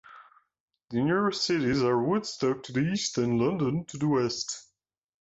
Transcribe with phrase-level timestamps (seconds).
[0.89, 4.65] The nearest cities are Woodstock to the east and London to the west.